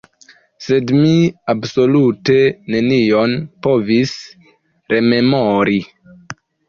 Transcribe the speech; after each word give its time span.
Sed 0.67 0.93
mi 1.01 1.11
absolute 1.53 2.37
nenion 2.75 3.35
povis 3.67 4.15
rememori. 4.95 5.79